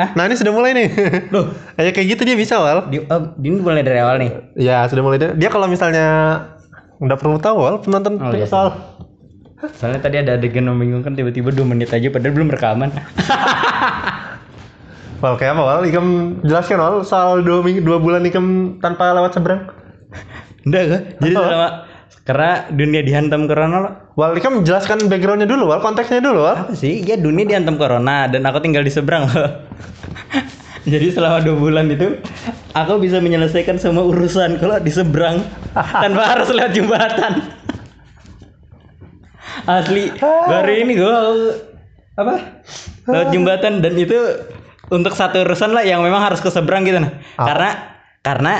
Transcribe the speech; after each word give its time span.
Ah? 0.00 0.10
Nah 0.16 0.26
ini 0.26 0.34
sudah 0.34 0.52
mulai 0.54 0.70
nih. 0.74 0.88
Loh, 1.30 1.54
Kayak 1.78 1.92
kayak 1.94 2.06
gitu 2.16 2.22
dia 2.26 2.36
bisa 2.38 2.58
wal. 2.58 2.90
di, 2.90 3.02
oh, 3.04 3.20
ini 3.38 3.58
mulai 3.62 3.82
dari 3.86 3.98
awal 4.02 4.18
nih. 4.18 4.30
Ya 4.58 4.86
sudah 4.90 5.02
mulai. 5.02 5.18
Dia 5.20 5.48
kalau 5.50 5.66
misalnya 5.70 6.06
nggak 6.98 7.18
perlu 7.18 7.38
tahu 7.42 7.56
wal 7.58 7.76
penonton 7.82 8.18
Oh, 8.22 8.34
iya, 8.34 8.46
soal. 8.46 8.74
Soalnya 9.80 10.04
tadi 10.04 10.20
ada 10.20 10.36
adegan 10.36 10.68
membingungkan 10.68 11.16
tiba-tiba 11.16 11.48
2 11.48 11.64
menit 11.64 11.88
aja 11.88 12.08
padahal 12.12 12.34
belum 12.36 12.52
rekaman. 12.52 12.90
Wal 15.24 15.40
kayak 15.40 15.56
apa 15.56 15.62
wal? 15.64 15.80
Ikam 15.88 16.06
jelaskan 16.44 16.84
wal 16.84 17.00
soal 17.00 17.40
dua 17.40 17.64
minggu 17.64 17.80
dua 17.80 17.96
bulan 17.96 18.28
ikam 18.28 18.76
tanpa 18.84 19.16
lewat 19.16 19.32
seberang. 19.32 19.72
Enggak 20.68 20.84
kah? 20.84 21.00
Jadi 21.24 21.32
selama 21.32 21.68
karena 22.24 22.72
dunia 22.72 23.04
dihantam 23.04 23.44
corona 23.44 23.76
lo. 23.84 23.90
Wal 24.16 24.40
ikam 24.40 24.64
jelaskan 24.64 25.12
backgroundnya 25.12 25.44
dulu 25.44 25.68
wal, 25.68 25.84
konteksnya 25.84 26.24
dulu 26.24 26.48
wal. 26.48 26.56
Apa 26.56 26.72
sih? 26.72 27.04
Ya 27.04 27.20
dunia 27.20 27.44
dihantam 27.44 27.76
corona 27.76 28.24
dan 28.32 28.48
aku 28.48 28.64
tinggal 28.64 28.80
di 28.80 28.88
seberang 28.88 29.28
loh. 29.28 29.52
Jadi 30.92 31.12
selama 31.12 31.40
dua 31.44 31.56
bulan 31.56 31.88
itu 31.92 32.16
aku 32.72 33.00
bisa 33.00 33.20
menyelesaikan 33.20 33.76
semua 33.80 34.04
urusan 34.08 34.56
kalau 34.60 34.80
di 34.80 34.92
seberang 34.92 35.44
tanpa 36.04 36.22
harus 36.24 36.48
lewat 36.48 36.72
jembatan. 36.72 37.32
Asli 39.68 40.12
baru 40.20 40.72
ini 40.72 40.92
gue 40.96 41.16
apa 42.14 42.34
lewat 43.08 43.28
jembatan 43.32 43.80
dan 43.80 43.94
itu 43.96 44.16
untuk 44.92 45.16
satu 45.16 45.40
urusan 45.44 45.72
lah 45.72 45.84
yang 45.84 46.04
memang 46.04 46.20
harus 46.20 46.40
ke 46.40 46.48
seberang 46.52 46.84
gitu 46.84 47.00
nah. 47.00 47.12
Apa? 47.36 47.48
Karena 47.48 47.70
karena 48.20 48.52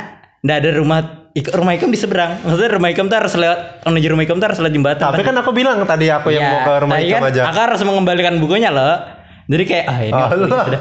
ndak 0.45 0.57
ada 0.65 0.71
rumah 0.77 1.24
ik- 1.35 1.51
rumah 1.51 1.75
ikam 1.75 1.91
di 1.91 1.99
seberang. 1.99 2.39
Maksudnya 2.41 2.71
rumah 2.73 2.89
ikam 2.89 3.07
tuh 3.07 3.17
harus 3.17 3.33
lewat 3.35 3.85
menuju 3.85 4.07
rumah 4.09 4.23
ikam 4.23 4.37
tuh 4.39 4.47
harus 4.47 4.57
lewat 4.57 4.73
jembatan. 4.73 5.11
Tapi 5.11 5.21
kan 5.21 5.35
aku 5.35 5.51
bilang 5.51 5.77
tadi 5.83 6.07
aku 6.09 6.31
yang 6.31 6.41
Iya, 6.41 6.49
mau 6.49 6.59
ke 6.63 6.73
rumah 6.81 6.97
ikam 6.97 7.21
kan 7.21 7.29
aja. 7.29 7.41
Aku 7.51 7.59
harus 7.61 7.81
mengembalikan 7.83 8.35
bukunya 8.39 8.71
loh. 8.71 9.03
Jadi 9.45 9.63
kayak 9.67 9.85
ah 9.85 9.99
ini 10.01 10.13
Oh, 10.15 10.29
sudah. 10.41 10.65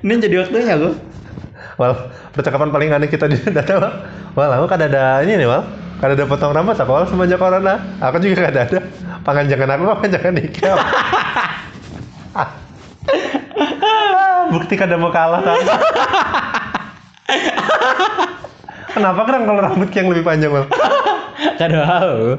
ini 0.00 0.12
jadi 0.16 0.34
waktunya 0.40 0.74
gue. 0.74 0.92
Wal, 1.74 1.90
percakapan 2.30 2.70
paling 2.70 2.88
aneh 2.88 3.06
kita 3.06 3.26
di 3.26 3.34
data 3.50 3.72
wal. 3.76 3.92
Wal, 4.32 4.50
aku 4.54 4.64
kan 4.68 4.80
ada 4.80 5.20
ini 5.20 5.36
nih 5.36 5.44
wal. 5.44 5.60
Kan 5.98 6.10
ada 6.10 6.24
potong 6.24 6.50
rambut 6.50 6.72
aku 6.72 6.88
wal 6.88 7.04
semenjak 7.04 7.36
corona. 7.36 7.98
Aku 8.00 8.16
juga 8.18 8.40
kan 8.40 8.54
ada. 8.54 8.62
Panganjangan 9.20 9.68
aku 9.74 9.82
panjangan 10.00 10.34
ikam. 10.38 10.78
Bukti 14.54 14.74
kada 14.76 14.94
mau 14.94 15.10
kalah 15.10 15.42
kan. 15.42 15.58
Kenapa 18.94 19.20
kan 19.26 19.42
kalau 19.42 19.60
rambut 19.60 19.90
yang 19.90 20.06
lebih 20.12 20.24
panjang? 20.24 20.50
Kada 21.60 21.78
tahu. 21.82 22.38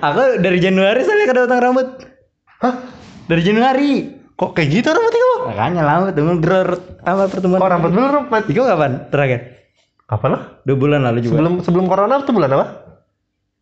Aku 0.00 0.22
dari 0.44 0.58
Januari 0.60 1.00
soalnya 1.04 1.26
kada 1.28 1.40
potong 1.48 1.60
rambut. 1.60 1.88
Hah? 2.60 2.74
Dari 3.26 3.42
Januari. 3.44 3.90
Kok 4.36 4.56
kayak 4.56 4.68
gitu 4.72 4.88
rambutnya 4.92 5.20
kamu? 5.20 5.36
Makanya 5.52 5.82
lama 5.84 6.04
tunggu 6.12 6.34
dror 6.40 6.68
apa 7.04 7.22
pertemuan. 7.28 7.60
Kok 7.60 7.70
rambut 7.72 7.90
belum 7.92 8.08
rambut? 8.08 8.44
Itu 8.48 8.60
kapan 8.64 8.92
terakhir? 9.08 9.40
Apa 10.08 10.26
lah? 10.28 10.40
Dua 10.64 10.76
bulan 10.76 11.00
lalu 11.04 11.24
juga. 11.24 11.40
Sebelum 11.40 11.54
sebelum 11.64 11.86
corona 11.88 12.20
itu 12.20 12.32
bulan 12.32 12.50
apa? 12.56 12.66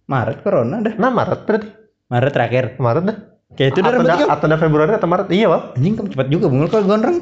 Maret 0.09 0.39
corona 0.43 0.77
dah. 0.83 0.95
Nah 0.99 1.11
Maret 1.11 1.41
berarti. 1.47 1.69
Maret 2.09 2.33
terakhir. 2.35 2.65
Maret 2.79 3.05
dah. 3.05 3.17
Kayak 3.59 3.71
itu 3.75 3.79
dah 3.83 3.91
atau, 3.91 4.27
atau 4.31 4.47
dah 4.47 4.59
Februari 4.59 4.93
atau 4.95 5.09
Maret? 5.11 5.29
Iya 5.35 5.47
wal. 5.51 5.63
Anjing 5.75 5.95
kamu 5.99 6.09
cepat 6.15 6.27
juga 6.31 6.47
bungul 6.51 6.69
kalau 6.71 6.85
gondrong. 6.87 7.19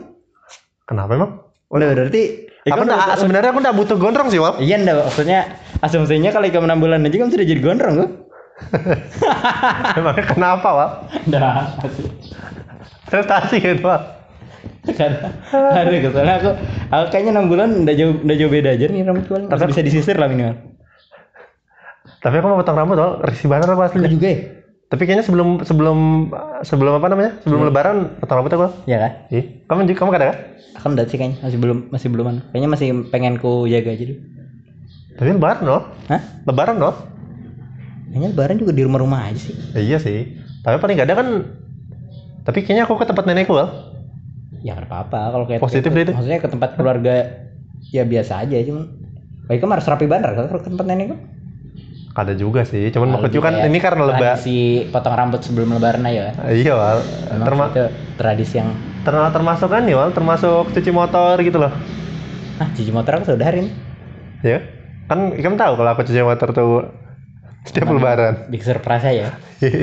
Kenapa 0.87 1.11
emang? 1.17 1.33
Udah 1.73 1.87
berarti 1.91 2.46
Aku 2.67 2.75
ikam 2.75 2.83
nggak, 2.83 2.99
udah- 2.99 3.19
sebenarnya 3.19 3.51
aku 3.55 3.61
nggak 3.63 3.77
butuh 3.79 3.97
gondrong 3.97 4.29
sih, 4.29 4.43
Wal. 4.43 4.59
Iya 4.59 4.77
ndak 4.83 5.07
maksudnya 5.07 5.41
asumsinya 5.79 6.31
kalau 6.31 6.47
ikam 6.47 6.67
6 6.67 6.83
bulan 6.83 7.07
aja 7.07 7.15
kamu 7.15 7.31
sudah 7.31 7.47
jadi 7.47 7.61
gondrong 7.63 7.95
kok. 7.97 8.11
Emangnya 9.99 10.25
kenapa, 10.27 10.69
Wal? 10.75 10.91
Ndak. 11.31 11.55
Prestasi 13.07 13.57
kan, 13.63 13.79
Wal. 13.81 14.01
Karena 14.87 15.31
aduh 15.79 16.11
soalnya 16.11 16.35
aku 16.39 16.51
aku 16.91 17.05
kayaknya 17.11 17.33
6 17.39 17.51
bulan 17.51 17.69
udah 17.83 17.95
jauh 17.95 18.15
udah 18.19 18.37
jauh 18.37 18.51
beda 18.51 18.71
aja 18.75 18.87
nih 18.87 19.03
rambut. 19.03 19.27
Tapi 19.47 19.63
bisa 19.71 19.83
disisir 19.83 20.19
lah 20.19 20.27
minimal. 20.27 20.59
Tapi 22.19 22.35
aku 22.35 22.47
mau 22.51 22.59
potong 22.59 22.75
rambut, 22.75 22.99
Wal. 22.99 23.13
Risih 23.23 23.47
banget 23.47 23.71
aku 23.71 23.79
Aku 23.79 23.87
aslinya. 23.95 24.11
juga 24.11 24.27
ya. 24.27 24.39
Tapi 24.87 25.03
kayaknya 25.03 25.27
sebelum 25.27 25.67
sebelum 25.67 25.99
sebelum 26.63 26.93
apa 27.03 27.07
namanya? 27.11 27.43
Sebelum 27.43 27.67
lebaran 27.67 28.23
potong 28.23 28.39
rambut 28.39 28.53
aku. 28.55 28.67
Iya 28.87 28.99
kan? 29.03 29.13
Ih, 29.35 29.45
kamu 29.67 29.91
juga 29.91 29.99
kamu 29.99 30.11
kada 30.15 30.27
kan? 30.31 30.37
Aku 30.79 30.87
enggak 30.95 31.07
sih 31.11 31.17
kayaknya 31.19 31.39
masih 31.43 31.59
belum 31.59 31.79
masih 31.91 32.09
belum. 32.15 32.27
Kayaknya 32.55 32.71
masih 32.71 32.89
pengen 33.11 33.35
ku 33.43 33.67
jaga 33.67 33.91
aja 33.91 34.05
dulu. 34.07 34.21
Tapi 35.17 35.29
lebaran, 35.33 35.65
Wal. 35.67 35.83
Hah? 36.13 36.21
Lebaran, 36.47 36.77
Wal. 36.79 36.95
Kayaknya 38.15 38.29
lebaran 38.31 38.57
juga 38.63 38.73
di 38.77 38.83
rumah-rumah 38.87 39.21
aja 39.27 39.41
sih. 39.41 39.55
Ya, 39.75 39.81
iya 39.83 39.99
sih. 39.99 40.39
Tapi 40.63 40.79
paling 40.79 40.95
gak 40.99 41.09
ada 41.11 41.17
kan 41.19 41.29
tapi 42.47 42.63
kayaknya 42.63 42.87
aku 42.87 42.95
ke 42.95 43.11
tempat 43.11 43.27
nenekku, 43.27 43.59
Wal. 43.59 43.67
Ya 44.63 44.79
nggak 44.79 44.87
apa-apa 44.87 45.21
kalau 45.35 45.45
kayak 45.51 45.61
Positif 45.63 45.91
kayak- 45.91 45.99
deh 45.99 46.05
itu. 46.07 46.13
Maksudnya 46.15 46.39
ke 46.39 46.49
tempat 46.51 46.71
keluarga 46.79 47.15
ya 47.91 48.03
biasa 48.07 48.47
aja 48.47 48.55
cuma 48.67 48.87
Baik 49.47 49.63
kamu 49.63 49.79
harus 49.79 49.87
rapi 49.87 50.07
bandar 50.11 50.35
kalau 50.35 50.51
ke 50.59 50.59
tempat 50.67 50.87
nenek 50.91 51.15
Kada 52.17 52.33
juga 52.33 52.65
sih. 52.65 52.89
Cuman 52.89 53.13
maksudku 53.13 53.45
kan 53.45 53.61
kayak 53.61 53.69
ini 53.69 53.77
karena 53.77 54.09
leba. 54.09 54.41
tradisi 54.41 54.89
potong 54.89 55.13
rambut 55.13 55.45
sebelum 55.45 55.77
lebaran 55.77 56.01
aja. 56.09 56.33
Iya, 56.49 56.73
Wal. 56.73 57.05
Memang 57.29 57.45
Terma 57.45 57.69
tradisi 58.17 58.57
yang 58.57 58.73
terma- 59.05 59.29
termasuk 59.29 59.69
kan 59.69 59.85
nih, 59.85 59.93
Wal, 60.01 60.17
termasuk 60.17 60.73
cuci 60.73 60.91
motor 60.97 61.37
gitu 61.45 61.61
loh. 61.61 61.69
ah 62.57 62.73
cuci 62.73 62.89
motor 62.89 63.21
aku 63.21 63.37
sudah 63.37 63.45
hari 63.45 63.69
ini. 63.69 63.71
Ya. 64.41 64.65
Kan 65.13 65.37
kamu 65.37 65.61
tahu 65.61 65.77
kalau 65.77 65.91
aku 65.93 66.09
cuci 66.09 66.25
motor 66.25 66.57
tuh 66.57 66.89
setiap 67.69 67.93
lebaran. 67.93 68.49
Big 68.49 68.65
surprise 68.65 69.05
ya. 69.05 69.37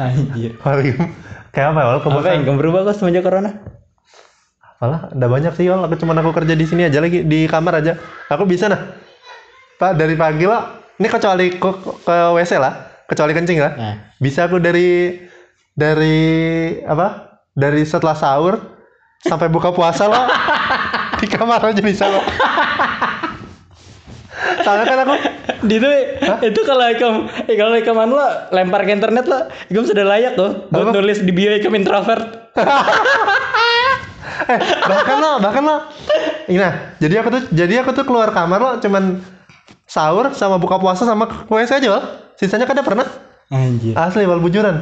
Anjir. 0.00 0.56
Kayak 1.52 1.68
apa 1.68 1.80
Wal? 1.84 2.00
Apa 2.00 2.32
yang 2.32 2.56
berubah 2.56 2.88
kok 2.88 2.96
semenjak 2.96 3.28
corona? 3.28 3.60
Apalah, 4.84 5.08
udah 5.16 5.28
banyak 5.32 5.52
sih 5.56 5.64
Wal. 5.72 5.80
Aku 5.88 5.96
cuman 5.96 6.20
aku 6.20 6.36
kerja 6.36 6.52
di 6.52 6.68
sini 6.68 6.84
aja 6.84 7.00
lagi 7.00 7.24
di 7.24 7.48
kamar 7.48 7.80
aja. 7.80 7.96
Aku 8.28 8.44
bisa 8.44 8.68
nah. 8.68 9.00
Pak 9.80 9.96
dari 9.96 10.12
pagi 10.12 10.44
lah. 10.44 10.76
Ini 11.00 11.08
kecuali 11.08 11.56
ke, 11.56 11.70
ke 12.04 12.16
WC 12.36 12.60
lah, 12.60 13.00
kecuali 13.08 13.32
kencing 13.32 13.64
lah. 13.64 13.72
Nah, 13.80 13.94
Bisa 14.20 14.44
aku 14.44 14.60
dari 14.60 15.16
dari 15.72 16.20
apa? 16.84 17.40
Dari 17.56 17.80
setelah 17.88 18.12
sahur 18.12 18.60
sampai 19.24 19.48
buka 19.48 19.72
puasa 19.72 20.04
loh. 20.04 20.28
di 21.24 21.32
kamar 21.32 21.64
aja 21.64 21.80
bisa 21.80 22.04
loh. 22.04 22.20
Soalnya 24.60 24.84
kan 24.84 24.98
aku 25.08 25.14
di 25.64 25.80
itu 25.80 25.88
itu 26.44 26.60
kalau 26.68 26.84
ikam 26.92 27.14
eh, 27.48 27.56
kalau 27.56 27.76
ikam 27.80 27.96
anu 27.96 28.20
lo 28.20 28.28
lempar 28.52 28.84
ke 28.84 28.92
internet 28.92 29.24
lo 29.24 29.48
ikam 29.72 29.84
sudah 29.88 30.04
layak 30.04 30.36
tuh 30.36 30.68
buat 30.68 30.92
Apa? 30.92 31.00
nulis 31.00 31.24
di 31.24 31.32
bio 31.32 31.56
ikam 31.56 31.72
introvert 31.72 32.52
bahkan 34.90 35.16
lo 35.20 35.32
bahkan 35.40 35.62
lo. 35.64 35.76
Nah 36.52 36.72
jadi 37.00 37.14
aku 37.24 37.28
tuh 37.32 37.42
jadi 37.52 37.82
aku 37.84 37.90
tuh 37.96 38.04
keluar 38.04 38.30
kamar 38.30 38.60
lo 38.60 38.72
cuman 38.80 39.20
sahur 39.84 40.32
sama 40.32 40.56
buka 40.56 40.80
puasa 40.80 41.04
sama 41.04 41.28
ke 41.28 41.36
WC 41.48 41.80
aja 41.80 41.88
Wal. 41.92 42.04
sisanya 42.36 42.66
kada 42.66 42.82
pernah. 42.82 43.06
Anjir. 43.52 43.94
Asli 43.94 44.24
wal 44.24 44.40
bujuran. 44.42 44.80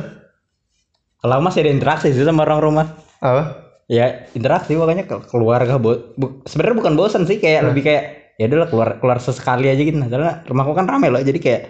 Kalau 1.23 1.39
masih 1.39 1.63
ada 1.67 1.71
interaksi 1.71 2.11
sih 2.11 2.25
sama 2.27 2.43
orang 2.43 2.61
rumah. 2.63 2.87
Apa? 3.23 3.43
Ya 3.87 4.27
interaksi 4.33 4.75
makanya 4.75 5.05
ke 5.07 5.17
keluarga 5.29 5.77
bo 5.77 6.15
bu- 6.17 6.43
sebenarnya 6.49 6.77
bukan 6.79 6.93
bosan 6.97 7.29
sih 7.29 7.39
kayak 7.39 7.71
lebih 7.71 7.83
kayak 7.85 8.35
ya 8.41 8.49
udah 8.49 8.59
lah, 8.65 8.69
keluar 8.71 8.89
keluar 8.99 9.19
sesekali 9.21 9.69
aja 9.69 9.83
gitu. 9.83 9.99
Nah 9.99 10.09
soalnya 10.09 10.43
rumahku 10.49 10.73
kan 10.73 10.89
rame 10.89 11.13
loh 11.13 11.21
jadi 11.21 11.39
kayak 11.39 11.63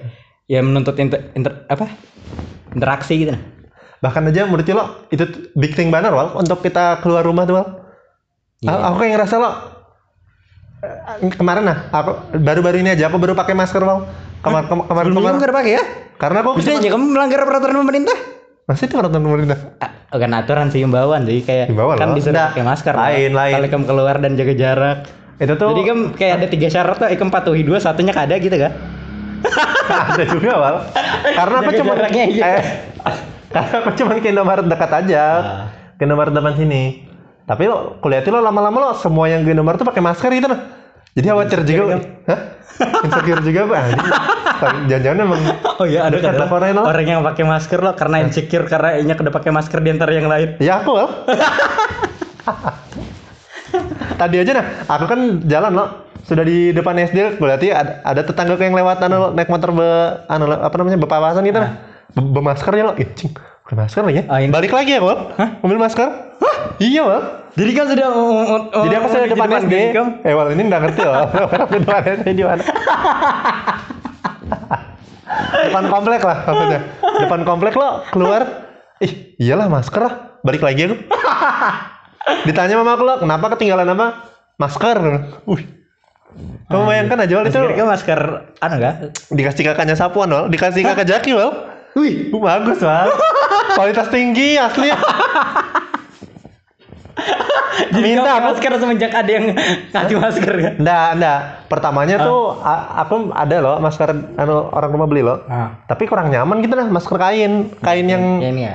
ya 0.47 0.61
menuntut 0.63 0.95
inter, 1.03 1.33
inter- 1.35 1.67
apa? 1.69 1.91
Interaksi 2.73 3.27
gitu. 3.27 3.33
Nah 3.35 3.43
bahkan 4.03 4.27
aja 4.27 4.51
menurut 4.51 4.67
lo 4.67 5.07
itu 5.15 5.25
big 5.55 5.79
thing 5.79 5.95
banget 5.95 6.11
wal 6.11 6.35
untuk 6.35 6.59
kita 6.59 6.99
keluar 7.07 7.23
rumah 7.23 7.47
tuh 7.47 7.55
wal 7.55 7.67
Iya. 8.62 8.78
aku, 8.78 8.95
kayak 9.03 9.12
ngerasa 9.19 9.34
lo 9.43 9.50
eh, 10.83 11.34
kemarin 11.34 11.62
nah 11.67 11.78
aku 11.91 12.11
baru-baru 12.39 12.78
ini 12.78 12.95
aja 12.95 13.11
aku 13.11 13.19
baru 13.19 13.34
pakai 13.34 13.55
masker 13.55 13.83
wal 13.83 14.06
kemar 14.43 14.71
kemar 14.71 14.87
kemarin 14.87 15.06
Sebelumnya 15.11 15.19
kemarin. 15.19 15.34
kamu 15.34 15.43
nggak 15.43 15.55
pakai 15.55 15.73
ya? 15.75 15.83
Karena 16.19 16.38
aku 16.43 16.50
bisa 16.59 16.70
aja 16.75 16.88
kamu 16.91 17.05
melanggar 17.11 17.41
peraturan 17.43 17.76
pemerintah? 17.82 18.17
Masih 18.62 18.85
itu 18.87 18.94
peraturan 18.94 19.23
pemerintah. 19.26 19.59
Ah, 19.82 19.91
bukan 20.14 20.31
aturan 20.35 20.67
sih 20.70 20.81
himbauan 20.82 21.26
sih 21.26 21.43
kayak 21.43 21.67
Himbauan 21.70 21.99
kan 21.99 22.14
Nggak, 22.14 22.55
pakai 22.55 22.62
masker 22.62 22.94
lain, 22.94 23.31
lain. 23.35 23.53
kalau 23.59 23.69
kamu 23.70 23.85
keluar 23.91 24.17
dan 24.23 24.32
jaga 24.38 24.55
jarak. 24.55 24.99
Itu 25.43 25.55
tuh 25.59 25.75
jadi 25.75 25.82
kan 25.82 25.99
kayak 26.14 26.32
ada 26.38 26.47
tiga 26.47 26.69
syarat 26.70 26.97
tuh 26.99 27.09
ikam 27.11 27.31
patuhi 27.31 27.67
dua 27.67 27.82
satunya 27.82 28.14
kada 28.14 28.38
gitu 28.38 28.55
kan? 28.55 28.70
Ada 29.91 30.23
juga 30.31 30.53
wal 30.55 30.76
karena 31.35 31.56
aku 31.59 31.70
cuma 31.75 31.93
eh, 31.99 32.62
karena 33.55 33.75
aku 33.82 33.91
cuma 33.99 34.11
ke 34.19 34.29
Indomaret 34.31 34.67
dekat 34.70 34.91
aja. 34.94 35.25
Ah. 35.43 35.67
ke 35.99 36.06
Indomaret 36.06 36.31
depan 36.31 36.55
sini 36.55 37.03
tapi 37.47 37.67
lo 37.67 37.99
kuliah 37.99 38.23
lo 38.23 38.41
lama-lama 38.41 38.79
lo 38.79 38.91
semua 38.99 39.27
yang 39.27 39.43
ke 39.43 39.50
Indomaret 39.55 39.83
tuh 39.83 39.89
pakai 39.89 40.03
masker 40.03 40.31
gitu 40.33 40.49
nah 40.50 40.61
jadi 41.12 41.27
khawatir 41.29 41.61
juga 41.69 42.00
Hah? 42.25 42.41
insecure 43.05 43.43
juga 43.44 43.61
gue 43.69 43.79
jangan-jangan 44.89 45.19
emang 45.27 45.43
oh 45.81 45.87
iya 45.87 46.09
ada 46.09 46.17
kan 46.23 46.35
lah 46.39 46.49
orang 46.49 46.73
lo. 46.79 46.83
orang 46.87 47.06
yang 47.06 47.21
pakai 47.27 47.44
masker 47.44 47.79
loh 47.83 47.94
karena 47.99 48.17
insecure 48.23 48.65
karena 48.71 48.99
inya 48.99 49.15
kada 49.19 49.31
pakai 49.35 49.50
masker 49.50 49.79
di 49.83 49.91
antara 49.91 50.11
yang 50.15 50.31
lain. 50.31 50.56
Ya 50.62 50.81
aku 50.81 50.91
wal 50.94 51.09
tadi 54.21 54.37
aja 54.38 54.53
nah 54.55 54.67
aku 54.87 55.05
kan 55.11 55.21
jalan 55.47 55.73
lo. 55.75 55.87
Sudah 56.23 56.47
di 56.47 56.71
depan 56.71 56.95
SD 56.95 57.43
berarti 57.43 57.75
ada, 57.75 57.99
ada 58.06 58.23
tetangga 58.23 58.55
yang 58.55 58.79
lewat 58.79 59.03
anu 59.03 59.17
lo, 59.19 59.29
naik 59.35 59.50
motor 59.50 59.75
be 59.75 59.91
anu 60.31 60.47
lo, 60.47 60.55
apa 60.62 60.75
namanya 60.79 61.03
bepawasan 61.03 61.43
gitu 61.43 61.59
nah 61.59 61.83
Be- 62.15 62.31
bermasker 62.31 62.71
ya 62.79 62.85
lo 62.87 62.95
Ih, 62.95 63.11
cing 63.19 63.35
Pakai 63.73 63.89
masker 63.89 64.05
lagi 64.05 64.19
ya? 64.21 64.25
Ah, 64.29 64.39
ini- 64.45 64.53
Balik 64.53 64.69
lagi 64.69 64.93
ya, 64.93 65.01
Wal? 65.01 65.33
Ambil 65.65 65.81
masker? 65.81 66.05
Hah? 66.45 66.57
Iya, 66.77 67.09
Wal. 67.09 67.23
Jadi 67.57 67.73
kan 67.73 67.89
sudah 67.89 68.07
oh, 68.13 68.85
Jadi 68.85 68.95
aku 69.01 69.09
saya 69.09 69.25
depan 69.33 69.49
SD. 69.49 69.75
Eh, 70.29 70.33
Wal 70.37 70.53
ini 70.53 70.69
nggak 70.69 70.81
ngerti 70.85 71.01
loh. 71.09 71.25
depan 71.73 72.01
SD 72.21 72.29
di 72.37 72.45
mana? 72.45 72.61
depan 75.65 75.85
komplek 75.89 76.21
lah 76.21 76.45
maksudnya. 76.45 76.81
Depan 77.01 77.41
komplek 77.49 77.73
lo 77.73 78.05
keluar. 78.13 78.45
Ih, 79.01 79.41
iyalah 79.41 79.73
masker 79.73 80.05
lah. 80.05 80.15
Balik 80.45 80.61
lagi 80.61 80.93
aku. 80.93 80.97
Ditanya 82.53 82.77
mama 82.77 82.93
aku 82.93 83.09
lo, 83.09 83.15
kenapa 83.25 83.57
ketinggalan 83.57 83.89
apa? 83.89 84.29
Masker. 84.61 84.99
Wih. 85.49 85.65
Kamu 86.69 86.85
bayangkan 86.85 87.25
aja 87.25 87.41
Wal 87.41 87.49
itu 87.49 87.57
Masker 87.57 87.89
masker 87.89 88.21
anu 88.61 88.75
enggak? 88.77 88.95
dikasih 89.33 89.65
kakaknya 89.65 89.97
sapuan 89.97 90.29
Wal, 90.29 90.53
dikasih 90.53 90.85
kakak 90.85 91.09
Jaki 91.09 91.33
Wal. 91.33 91.72
Wih, 91.93 92.29
Uh, 92.29 92.41
bagus 92.41 92.81
Wal. 92.81 93.09
Kualitas 93.73 94.09
tinggi 94.09 94.56
asli. 94.56 94.89
jadi 97.85 98.00
Minta 98.17 98.31
aku 98.33 98.47
masker 98.50 98.73
semenjak 98.75 99.12
ada 99.12 99.31
yang 99.31 99.47
kasih 99.91 100.17
masker 100.17 100.53
kan? 100.55 100.73
Nggak, 100.79 101.09
nggak. 101.15 101.39
Pertamanya 101.69 102.17
tuh 102.19 102.56
a- 102.59 102.87
aku 102.99 103.29
ada 103.31 103.56
loh 103.59 103.77
masker 103.79 104.09
anu 104.35 104.69
orang 104.69 104.91
rumah 104.91 105.06
beli 105.06 105.21
loh. 105.21 105.44
Ah, 105.47 105.85
Tapi 105.85 106.05
kurang 106.05 106.29
nyaman 106.29 106.61
gitu 106.61 106.73
nah 106.73 106.89
masker 106.89 107.15
kain, 107.15 107.53
kain 107.79 108.06
yang 108.06 108.41
ya 108.41 108.49
ini 108.49 108.62
ya. 108.62 108.75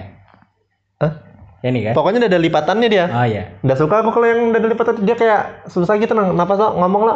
Hah? 0.99 1.11
Ya 1.57 1.73
ini 1.73 1.79
kan? 1.83 1.93
pokoknya 1.93 2.17
udah 2.21 2.29
ada 2.29 2.39
lipatannya 2.39 2.87
dia. 2.87 3.05
Oh 3.07 3.25
iya. 3.25 3.43
Nggak 3.59 3.77
suka 3.77 3.95
aku 3.99 4.09
kalau 4.11 4.27
yang 4.27 4.39
udah 4.47 4.59
ada 4.59 4.69
lipatan 4.69 4.93
dia 5.01 5.15
kayak 5.15 5.41
susah 5.67 5.97
gitu 5.97 6.13
nah. 6.13 6.29
Kenapa 6.29 6.53
so 6.53 6.67
ngomong 6.71 7.01
lo? 7.03 7.15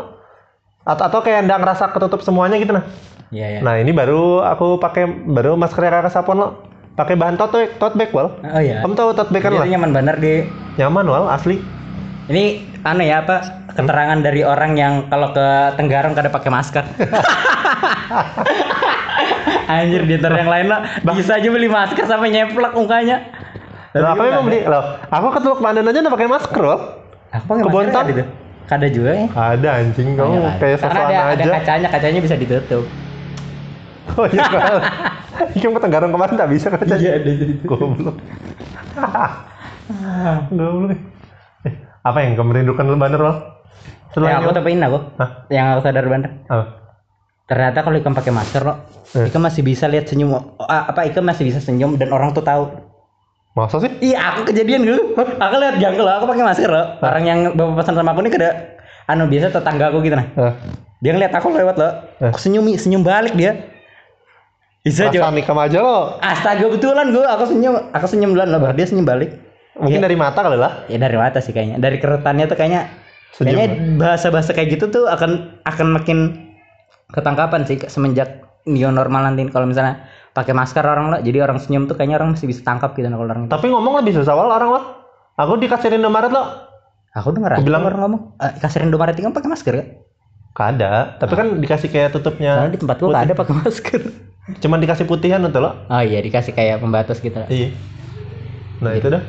Atau, 0.81 1.04
atau 1.06 1.19
kayak 1.21 1.45
nggak 1.45 1.59
ngerasa 1.62 1.94
ketutup 1.94 2.21
semuanya 2.21 2.57
gitu 2.57 2.74
nah. 2.74 2.86
Iya 3.31 3.48
ya. 3.48 3.60
Nah 3.63 3.80
ini 3.80 3.95
baru 3.95 4.44
aku 4.44 4.75
pakai 4.78 5.07
baru 5.07 5.56
masker 5.56 5.88
kakak 5.88 6.12
sapon 6.12 6.38
lo. 6.44 6.50
Pakai 7.00 7.16
bahan 7.16 7.39
tote 7.39 7.56
bag, 7.56 7.69
tote 7.80 7.95
bag 7.95 8.12
wal. 8.12 8.36
Oh 8.44 8.60
iya. 8.60 8.83
Kamu 8.83 8.94
tahu 9.00 9.16
tote 9.16 9.31
bag 9.31 9.48
kan 9.48 9.56
lah? 9.56 9.63
nyaman 9.63 9.95
bener 9.95 10.19
di 10.19 10.44
Nyaman 10.75 11.07
wal, 11.07 11.28
asli. 11.31 11.60
ini 12.31 12.63
anu 12.88 13.04
ya 13.04 13.28
apa 13.28 13.68
keterangan 13.75 14.24
dari 14.24 14.39
orang 14.45 14.80
yang 14.80 14.94
kalau 15.12 15.36
ke 15.36 15.48
Tenggarong 15.75 16.16
kada 16.16 16.31
pakai 16.31 16.51
masker. 16.51 16.83
Anjir 19.72 20.04
di 20.04 20.19
yang 20.19 20.51
lain 20.51 20.68
lah 20.68 21.00
bisa 21.16 21.39
aja 21.39 21.48
beli 21.48 21.72
masker 21.72 22.04
sampai 22.07 22.31
nyeplak 22.31 22.75
mukanya. 22.75 23.24
Loh, 23.95 24.16
aku 24.16 24.22
memang 24.24 24.44
beli 24.48 24.63
loh. 24.63 25.00
Aku 25.12 25.28
ke 25.31 25.39
Teluk 25.44 25.60
Pandan 25.60 25.88
aja 25.88 26.00
udah 26.04 26.13
pakai 26.13 26.28
masker 26.28 26.63
loh. 26.63 26.80
Aku 27.36 27.44
pakai 27.48 27.63
Ke 27.63 27.72
masker 27.72 28.28
ada 28.72 28.88
juga 28.88 29.12
ya. 29.12 29.28
Ada 29.36 29.69
anjing 29.83 30.16
kamu 30.16 30.31
Ada, 30.31 30.39
ada. 30.39 30.60
kayak 30.63 30.78
sesuatu 30.80 30.95
ada, 30.95 31.16
ada 31.36 31.44
aja. 31.44 31.51
kacanya, 31.60 31.88
kacanya 31.92 32.19
bisa 32.24 32.36
ditutup. 32.39 32.88
Oh 34.17 34.27
iya 34.27 34.43
kan. 34.43 34.81
Ikem 35.55 35.71
ke 35.71 35.79
Tenggarong 35.79 36.11
kemarin 36.11 36.35
tak 36.35 36.49
bisa 36.51 36.67
kan? 36.67 36.79
ada 36.81 36.95
jadi. 36.95 37.53
Goblok. 37.63 38.17
Goblok. 40.51 40.99
Eh, 41.63 41.73
apa 42.01 42.17
yang 42.23 42.33
kamu 42.35 42.51
rindukan 42.61 42.85
lebaran 42.87 43.19
Wal? 43.19 43.35
Selain 44.11 44.35
Yang 44.35 44.39
aku 44.43 44.51
tepain 44.53 44.79
aku. 44.83 44.99
Hah? 45.17 45.29
Yang 45.47 45.65
aku 45.71 45.81
sadar 45.87 46.05
bener. 46.05 46.31
Apa? 46.51 46.65
Ternyata 47.47 47.79
kalau 47.83 47.97
ikan 47.99 48.15
pakai 48.15 48.31
masker 48.31 48.63
loh, 48.63 48.77
Eh. 49.11 49.27
ikan 49.27 49.43
masih 49.43 49.59
bisa 49.59 49.83
lihat 49.87 50.07
senyum. 50.07 50.31
oh, 50.31 50.47
apa 50.55 51.03
ikan 51.11 51.23
masih 51.23 51.43
bisa 51.43 51.59
senyum 51.59 51.99
dan 51.99 52.11
orang 52.11 52.31
tuh 52.31 52.43
tahu. 52.43 52.71
Masa 53.51 53.83
sih? 53.83 53.91
Iya, 53.99 54.31
aku 54.31 54.47
kejadian 54.47 54.87
dulu. 54.87 55.11
Aku 55.19 55.55
lihat 55.59 55.75
jangkel 55.75 56.07
loh, 56.07 56.15
aku 56.15 56.25
pakai 56.31 56.43
masker 56.47 56.71
loh. 56.71 56.95
Orang 57.03 57.23
yang 57.27 57.39
bawa 57.51 57.75
pesan 57.75 57.99
sama 57.99 58.15
aku 58.15 58.23
nih 58.23 58.31
kada 58.31 58.49
anu 59.11 59.27
biasa 59.27 59.51
tetangga 59.51 59.91
aku 59.91 59.99
gitu 59.99 60.15
nah. 60.15 60.23
Eh, 60.23 60.53
Dia 61.03 61.11
ngeliat 61.11 61.33
aku 61.35 61.51
lewat 61.51 61.75
loh. 61.75 61.91
Eh. 62.23 62.31
Aku 62.31 62.39
senyum 62.39 62.63
senyum 62.79 63.03
balik 63.03 63.35
dia. 63.35 63.59
Bisa. 64.81 65.13
Perasaan 65.13 65.38
nikam 65.38 65.57
aja 65.62 65.78
lo. 65.81 66.18
Astaga 66.22 66.66
betulan 66.66 67.13
gue, 67.13 67.22
aku 67.22 67.44
senyum, 67.54 67.94
aku 67.94 68.06
senyum 68.10 68.33
duluan 68.33 68.50
loh, 68.50 68.57
baru 68.57 68.74
dia 68.74 68.89
senyum 68.89 69.06
balik. 69.06 69.38
Mungkin 69.78 70.01
dari 70.01 70.18
mata 70.18 70.42
kali 70.42 70.57
lah. 70.57 70.86
Ya 70.89 70.98
dari 70.98 71.18
mata 71.18 71.38
sih 71.38 71.54
kayaknya. 71.54 71.78
Dari 71.78 71.98
keretannya 72.01 72.45
tuh 72.50 72.57
kayaknya 72.57 72.89
Senyum, 73.31 73.56
kayaknya 73.56 73.68
bahasa-bahasa 73.95 74.51
kayak 74.51 74.75
gitu 74.75 74.92
tuh 74.92 75.04
akan 75.07 75.63
akan 75.63 75.88
makin 75.95 76.18
ketangkapan 77.16 77.63
sih 77.63 77.80
semenjak 77.88 78.44
new 78.68 78.92
normal 78.92 79.24
nanti 79.24 79.48
kalau 79.48 79.63
misalnya 79.66 80.04
pakai 80.36 80.51
masker 80.51 80.83
orang 80.83 81.12
lo 81.12 81.18
jadi 81.24 81.44
orang 81.44 81.60
senyum 81.60 81.88
tuh 81.88 81.95
kayaknya 81.95 82.19
orang 82.19 82.36
masih 82.36 82.51
bisa 82.51 82.62
tangkap 82.62 82.92
gitu 82.94 83.07
nah, 83.07 83.16
kalau 83.16 83.31
orang. 83.31 83.48
Tapi 83.48 83.72
ngomong 83.72 84.04
lebih 84.04 84.19
susah 84.19 84.36
Wal 84.36 84.51
orang 84.51 84.69
lo. 84.75 84.81
Aku 85.39 85.56
dikasih 85.57 85.95
Indomaret 85.95 86.30
lo. 86.30 86.44
Aku 87.16 87.31
denger 87.31 87.60
aja 87.60 87.63
bilang- 87.63 87.88
orang 87.88 88.00
ngomong 88.04 88.22
eh, 88.39 88.54
kasir 88.60 88.83
Indomaret 88.83 89.16
itu 89.16 89.24
kan 89.24 89.33
pakai 89.36 89.50
masker 89.50 89.74
ya. 89.80 89.86
Kada, 90.51 91.16
tapi 91.16 91.31
kan 91.39 91.48
dikasih 91.63 91.88
kayak 91.88 92.12
tutupnya. 92.12 92.60
Soalnya 92.60 92.75
di 92.75 92.81
tempat 92.83 93.00
gua 93.00 93.24
ada 93.24 93.31
pakai 93.31 93.56
masker. 93.56 94.01
Cuman 94.61 94.81
dikasih 94.81 95.05
putihan 95.05 95.41
untuk 95.45 95.61
lo. 95.61 95.85
Oh 95.88 96.01
iya 96.01 96.17
dikasih 96.17 96.57
kayak 96.57 96.81
pembatas 96.81 97.21
gitu. 97.21 97.38
lah. 97.38 97.49
Iya. 97.49 97.69
Nah 98.81 98.91
itu 98.97 99.07
dah. 99.13 99.23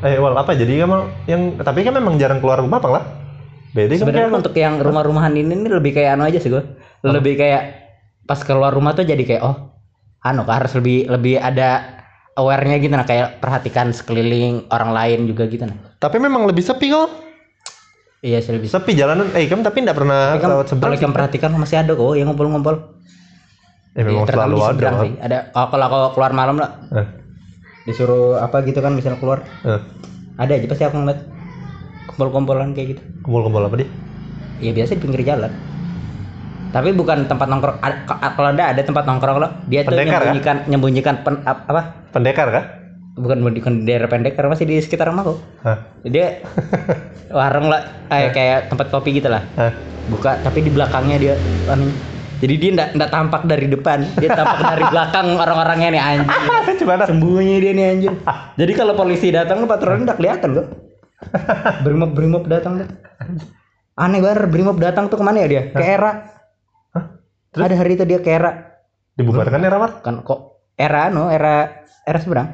Eh, 0.00 0.16
wal 0.16 0.32
apa 0.34 0.56
jadi 0.56 0.82
kamu 0.82 1.28
yang 1.28 1.42
tapi 1.60 1.84
kan 1.84 1.92
memang 1.92 2.16
jarang 2.16 2.40
keluar 2.42 2.58
rumah 2.58 2.80
apa 2.82 2.88
lah? 2.90 3.04
Beda 3.70 3.94
kan 3.94 4.02
Sebenarnya 4.02 4.26
kayak 4.26 4.40
untuk 4.42 4.54
yang 4.58 4.74
rumah-rumahan 4.82 5.32
ini, 5.38 5.54
ini 5.54 5.68
lebih 5.70 5.94
kayak 5.94 6.18
anu 6.18 6.26
aja 6.26 6.42
sih 6.42 6.50
gue. 6.50 6.62
Lebih 7.06 7.38
kayak 7.38 7.62
pas 8.26 8.40
keluar 8.42 8.74
rumah 8.74 8.96
tuh 8.96 9.06
jadi 9.06 9.22
kayak 9.22 9.42
oh 9.46 9.56
anu 10.26 10.42
harus 10.44 10.74
lebih 10.76 11.06
lebih 11.06 11.38
ada 11.38 12.00
aware-nya 12.34 12.78
gitu 12.78 12.92
nah 12.92 13.06
kayak 13.06 13.42
perhatikan 13.42 13.90
sekeliling 13.90 14.66
orang 14.70 14.90
lain 14.90 15.18
juga 15.30 15.46
gitu 15.46 15.66
nah. 15.66 15.78
Tapi 16.00 16.16
memang 16.16 16.48
lebih 16.48 16.64
sepi 16.64 16.88
kok. 16.88 17.10
Iya 18.20 18.40
sih 18.44 18.52
lebih. 18.56 18.68
Sepi 18.68 18.92
jalanan. 18.96 19.32
Eh, 19.32 19.48
kamu 19.48 19.64
tapi 19.64 19.84
enggak 19.84 19.96
pernah 19.96 20.36
kan 20.36 20.48
lewat 20.48 20.48
kalau 20.48 20.64
seberang. 20.68 20.96
ikan 20.96 21.12
perhatikan 21.12 21.50
masih 21.56 21.76
ada 21.80 21.92
kok 21.92 22.16
yang 22.16 22.32
ngumpul-ngumpul. 22.32 23.00
Eh, 23.90 24.02
memang 24.02 24.22
terutama 24.22 24.54
selalu 24.54 24.58
ada. 24.78 24.90
sih. 25.02 25.12
Ada 25.18 25.38
oh, 25.50 25.66
kalau 25.66 25.84
aku 25.84 25.98
keluar 26.14 26.30
malam 26.30 26.56
lah 26.56 26.70
Eh, 26.90 27.06
disuruh 27.82 28.38
apa 28.38 28.62
gitu 28.62 28.78
kan 28.78 28.94
misalnya 28.94 29.18
keluar 29.18 29.42
eh. 29.64 29.80
ada 30.36 30.52
aja 30.52 30.66
pasti 30.68 30.84
aku 30.84 30.96
ngeliat 30.96 31.20
kumpul-kumpulan 32.06 32.70
kayak 32.70 32.94
gitu. 32.94 33.02
Kumpul-kumpul 33.20 33.62
apa 33.62 33.74
dia? 33.76 33.88
Ya 34.58 34.70
biasa 34.70 34.94
di 34.94 35.02
pinggir 35.02 35.22
jalan. 35.22 35.50
Tapi 36.70 36.94
bukan 36.94 37.26
tempat 37.26 37.50
nongkrong. 37.50 37.82
Ada- 37.82 38.06
Kalau 38.30 38.48
ada 38.48 38.64
ada 38.70 38.82
tempat 38.84 39.02
nongkrong 39.04 39.38
loh. 39.38 39.50
Dia 39.66 39.82
tuh 39.82 39.90
Pendekar, 39.90 40.22
menyembunyikan 40.22 40.56
menyembunyikan 40.64 41.14
pen- 41.20 41.42
ap- 41.42 41.66
apa? 41.66 41.82
Pendekar 42.14 42.46
kah? 42.48 42.64
Bukan 43.18 43.42
bukan 43.42 43.82
di 43.82 43.84
daerah 43.84 44.06
pendek 44.06 44.38
karena 44.38 44.54
masih 44.54 44.70
di 44.70 44.78
sekitar 44.78 45.10
rumahku. 45.10 45.34
Hah? 45.60 45.98
Dia 46.06 46.38
warung 47.30 47.66
lah 47.66 48.06
kayak 48.06 48.30
kayak 48.32 48.58
tempat 48.70 48.86
kopi 48.88 49.18
gitu 49.18 49.26
lah. 49.26 49.42
Hah? 49.58 49.72
Buka 50.06 50.38
tapi 50.38 50.62
di 50.62 50.70
belakangnya 50.70 51.18
dia 51.18 51.34
anunya. 51.66 51.94
Jadi 52.40 52.54
dia 52.56 52.70
enggak 52.72 52.88
enggak 52.96 53.10
tampak 53.12 53.42
dari 53.44 53.66
depan, 53.68 53.98
dia 54.16 54.32
tampak 54.32 54.60
dari 54.64 54.84
belakang 54.88 55.26
orang-orangnya 55.36 55.88
nih 55.92 56.00
anjing. 56.00 56.30
Gimana? 56.80 57.04
Sembunyi 57.04 57.56
dia 57.60 57.72
nih 57.76 57.86
anjing. 57.92 58.14
Jadi 58.56 58.72
kalau 58.72 58.96
polisi 58.96 59.28
datang 59.28 59.68
patroli 59.68 60.08
enggak 60.08 60.16
kelihatan 60.16 60.56
kok. 60.56 60.66
Brimob 61.84 62.16
Brimob 62.16 62.48
datang 62.48 62.80
tuh. 62.80 62.88
Aneh 64.00 64.24
banget 64.24 64.48
Brimob 64.48 64.80
datang 64.80 65.12
tuh 65.12 65.20
ke 65.20 65.24
mana 65.24 65.44
ya 65.44 65.48
dia? 65.52 65.62
Ke 65.68 65.84
era. 65.84 66.10
Hah? 66.96 67.04
Ada 67.60 67.76
hari 67.76 68.00
itu 68.00 68.08
dia 68.08 68.24
ke 68.24 68.32
era. 68.32 68.80
Dibubarkan 69.20 69.60
ya 69.60 69.68
Ramar? 69.68 70.00
Kan 70.00 70.24
kok 70.24 70.72
era 70.80 71.12
no 71.12 71.28
era 71.28 71.84
era 72.08 72.18
seberang. 72.24 72.48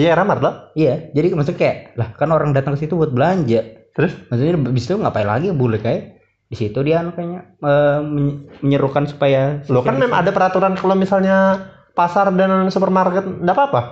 Iya 0.00 0.16
Ramar 0.16 0.40
lah. 0.40 0.54
Iya, 0.72 1.12
jadi 1.12 1.36
maksudnya 1.36 1.60
kayak 1.60 1.76
lah 2.00 2.08
kan 2.16 2.32
orang 2.32 2.56
datang 2.56 2.72
ke 2.76 2.88
situ 2.88 2.96
buat 2.96 3.12
belanja. 3.12 3.60
Terus? 3.92 4.16
Maksudnya 4.32 4.56
habis 4.56 4.84
itu 4.88 4.96
ngapain 4.96 5.28
lagi 5.28 5.52
boleh 5.52 5.80
kayak 5.80 6.15
di 6.46 6.54
situ 6.54 6.78
dia 6.86 7.02
anu 7.02 7.10
kayaknya 7.10 7.58
eh, 7.58 7.98
menye- 8.06 8.38
menyerukan 8.62 9.04
supaya 9.10 9.66
Lo 9.66 9.82
kan 9.82 9.98
memang 9.98 10.22
ada 10.22 10.30
peraturan 10.30 10.78
kalau 10.78 10.94
misalnya 10.94 11.66
pasar 11.90 12.30
dan 12.34 12.70
supermarket 12.70 13.26
enggak 13.26 13.56
apa-apa. 13.56 13.82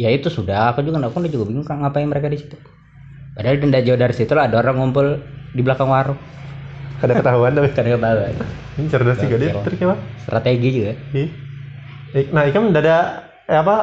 ya 0.00 0.08
itu 0.08 0.32
sudah 0.32 0.72
aku 0.72 0.80
juga 0.80 0.96
aku 1.04 1.20
juga 1.28 1.44
bingung 1.48 1.64
kan 1.66 1.80
ngapain 1.80 2.08
mereka 2.08 2.28
di 2.32 2.40
situ. 2.40 2.56
Padahal 3.36 3.60
denda 3.60 3.80
jauh 3.84 3.96
dari 4.00 4.14
situ 4.16 4.32
lah 4.32 4.48
ada 4.48 4.60
orang 4.60 4.76
ngumpul 4.80 5.06
di 5.52 5.60
belakang 5.60 5.88
warung. 5.88 6.16
Ada 7.00 7.16
ketahuan 7.20 7.52
tapi. 7.56 7.68
Kan 7.76 7.84
ketahuan. 7.84 8.34
Ini 8.80 8.86
cerdas 8.88 9.18
juga 9.20 9.36
dia 9.40 9.52
triknya, 9.60 9.86
Pak. 9.92 9.98
Strategi 10.24 10.68
juga. 10.72 10.92
Iya. 11.12 11.28
Eh, 12.10 12.24
Nah, 12.32 12.42
Ikam 12.48 12.72
udah 12.74 12.82
ada 12.82 12.96
eh, 13.48 13.58
apa 13.60 13.76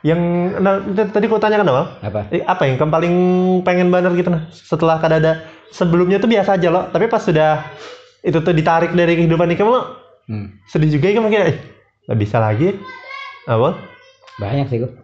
yang 0.00 0.20
nah, 0.60 0.80
tadi 0.90 1.26
aku 1.28 1.36
tanyakan 1.38 1.70
apa? 1.70 1.84
Apa? 2.02 2.20
Eh, 2.32 2.42
apa 2.44 2.62
yang 2.66 2.76
kamu 2.80 2.92
paling 2.92 3.14
pengen 3.64 3.88
banget 3.92 4.16
gitu 4.16 4.30
nah 4.32 4.48
setelah 4.52 4.96
kada 4.96 5.20
ada 5.20 5.32
sebelumnya 5.70 6.18
tuh 6.18 6.30
biasa 6.30 6.58
aja 6.58 6.68
loh 6.68 6.84
tapi 6.90 7.06
pas 7.06 7.22
sudah 7.22 7.64
itu 8.20 8.36
tuh 8.36 8.52
ditarik 8.52 8.92
dari 8.92 9.16
kehidupan 9.16 9.50
Ikam 9.54 9.70
lo 9.70 9.82
Hmm. 10.30 10.46
sedih 10.70 10.94
juga 10.94 11.10
Ikam 11.10 11.26
kayak 11.26 11.46
eh 11.50 11.56
nggak 12.06 12.18
bisa 12.20 12.38
lagi 12.38 12.78
apa 13.50 13.74
Banyak 14.38 14.70
sih 14.70 14.78
gua. 14.78 14.94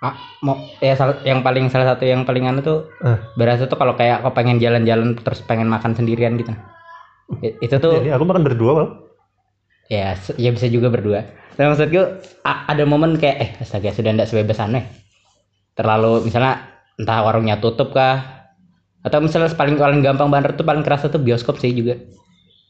Ah, 0.00 0.16
mau 0.40 0.56
ya 0.80 0.92
salah, 0.94 1.16
yang 1.24 1.40
paling 1.40 1.68
salah 1.68 1.92
satu 1.92 2.04
yang 2.04 2.24
paling 2.24 2.44
anu 2.44 2.60
tuh 2.60 2.88
Eh. 3.00 3.16
berasa 3.36 3.64
tuh 3.64 3.76
kalau 3.76 3.96
kayak 3.96 4.20
aku 4.20 4.32
pengen 4.32 4.60
jalan-jalan 4.60 5.16
terus 5.16 5.40
pengen 5.42 5.68
makan 5.68 5.96
sendirian 5.96 6.36
gitu. 6.36 6.52
Itu 7.40 7.76
tuh 7.76 8.00
jadi 8.00 8.16
aku 8.16 8.24
makan 8.24 8.44
berdua 8.44 8.72
mal 8.76 8.88
ya 9.90 10.14
ya 10.38 10.50
bisa 10.54 10.70
juga 10.70 10.86
berdua 10.86 11.26
dan 11.58 11.74
maksud 11.74 11.90
gue 11.90 12.04
ada 12.46 12.82
momen 12.86 13.18
kayak 13.18 13.36
eh 13.42 13.50
astaga 13.58 13.90
sudah 13.90 14.14
ndak 14.14 14.30
sebebas 14.30 14.62
aneh 14.62 14.86
terlalu 15.74 16.22
misalnya 16.24 16.62
entah 16.94 17.26
warungnya 17.26 17.58
tutup 17.58 17.90
kah 17.90 18.39
atau 19.00 19.18
misalnya 19.24 19.48
paling 19.56 19.80
paling 19.80 20.00
gampang 20.04 20.28
banget 20.28 20.56
tuh 20.56 20.66
paling 20.66 20.84
kerasa 20.84 21.08
tuh 21.08 21.20
bioskop 21.20 21.56
sih 21.58 21.72
juga 21.72 21.96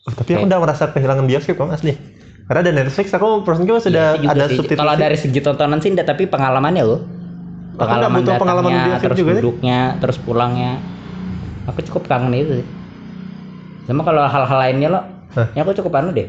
Oh, 0.09 0.17
tapi 0.17 0.33
aku 0.33 0.49
udah 0.49 0.65
merasa 0.65 0.89
kehilangan 0.89 1.29
bioskop 1.29 1.61
Bang, 1.61 1.77
asli 1.77 1.93
karena 2.49 2.61
ada 2.65 2.73
Netflix 2.73 3.13
aku 3.13 3.45
gue 3.45 3.79
sudah 3.85 4.17
juga 4.17 4.33
ada 4.33 4.45
sih. 4.49 4.57
subtitle 4.59 4.81
kalau 4.81 4.95
dari 4.97 5.17
segi 5.21 5.41
tontonan 5.45 5.79
sih 5.85 5.93
ndak 5.93 6.09
tapi 6.09 6.25
pengalamannya 6.25 6.83
loh 6.83 7.01
nggak 7.81 8.13
butuh 8.13 8.35
pengalaman 8.37 8.71
datangnya, 8.73 8.93
dia 8.93 9.05
terus 9.05 9.17
juga 9.17 9.33
duduknya, 9.41 9.81
terus 10.03 10.17
pulangnya. 10.21 10.73
Aku 11.71 11.81
cukup 11.87 12.03
kangen 12.11 12.33
itu 12.37 12.53
sih. 12.61 12.67
Sama 13.89 14.03
kalau 14.05 14.27
hal-hal 14.27 14.59
lainnya 14.59 14.89
lo, 14.93 15.01
Hah? 15.33 15.49
ya 15.57 15.65
aku 15.65 15.73
cukup 15.81 15.93
anu 15.97 16.13
deh. 16.13 16.29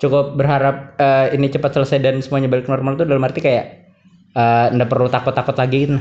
Cukup 0.00 0.38
berharap 0.38 0.96
eh, 0.96 1.36
ini 1.36 1.50
cepat 1.50 1.76
selesai 1.76 1.98
dan 2.00 2.14
semuanya 2.22 2.48
balik 2.48 2.70
normal 2.70 2.96
tuh 2.96 3.04
dalam 3.04 3.20
arti 3.24 3.42
kayak 3.42 3.90
eh, 4.32 4.66
nggak 4.72 4.88
perlu 4.88 5.08
takut-takut 5.10 5.56
lagi 5.58 5.78
gitu. 5.88 5.98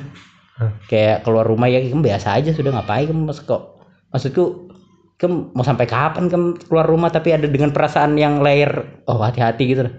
Kayak 0.85 1.23
keluar 1.23 1.43
rumah 1.43 1.65
ya 1.65 1.79
kamu 1.79 2.03
biasa 2.03 2.35
aja 2.35 2.51
sudah 2.51 2.75
ngapain 2.75 3.07
kamu 3.07 3.23
mas 3.25 3.39
kok. 3.39 3.79
Maksudku 4.11 4.67
kamu 5.15 5.51
mau 5.51 5.63
sampai 5.63 5.83
kapan 5.83 6.27
kamu 6.27 6.47
keluar 6.67 6.83
rumah 6.83 7.07
tapi 7.07 7.31
ada 7.31 7.47
dengan 7.47 7.71
perasaan 7.71 8.15
yang 8.15 8.39
layer 8.39 9.03
oh 9.05 9.19
hati-hati 9.19 9.63
gitu. 9.65 9.87
loh. 9.87 9.93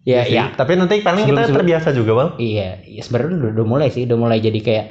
Ya 0.00 0.20
Iya 0.20 0.20
sih. 0.24 0.36
ya 0.36 0.44
Tapi 0.56 0.72
nanti 0.74 1.04
paling 1.04 1.24
kita 1.24 1.44
Sebelum- 1.44 1.56
terbiasa 1.60 1.88
juga, 1.92 2.12
Bang. 2.16 2.30
Iya, 2.36 2.80
iya 2.82 3.02
sebenarnya 3.04 3.36
udah, 3.36 3.50
udah 3.52 3.66
mulai 3.68 3.88
sih, 3.92 4.08
udah 4.08 4.16
mulai 4.16 4.40
jadi 4.40 4.60
kayak 4.60 4.86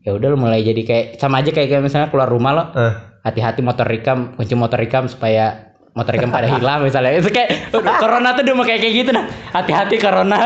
ya 0.00 0.12
udah 0.12 0.28
lu 0.32 0.36
mulai 0.36 0.60
jadi 0.60 0.82
kayak 0.84 1.04
sama 1.16 1.40
aja 1.40 1.48
kayak, 1.48 1.68
kayak 1.70 1.80
misalnya 1.80 2.08
keluar 2.08 2.28
rumah 2.28 2.52
lo 2.52 2.64
Eh, 2.72 2.92
hati-hati 3.22 3.60
motor 3.60 3.84
rekam, 3.84 4.36
kunci 4.36 4.52
motor 4.52 4.76
rekam 4.76 5.08
supaya 5.08 5.63
motor 5.94 6.10
rekam 6.10 6.28
pada 6.28 6.50
hilang 6.50 6.82
misalnya. 6.82 7.16
Itu 7.16 7.30
kayak 7.30 7.70
corona 7.72 8.34
tuh 8.34 8.42
udah 8.42 8.54
mau 8.54 8.66
kayak 8.66 8.82
kayak 8.82 8.94
gitu 8.98 9.10
nah. 9.14 9.24
Hati-hati 9.54 9.96
corona. 9.96 10.38